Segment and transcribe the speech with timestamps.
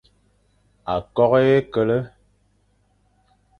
[0.93, 1.99] Akok h e kele,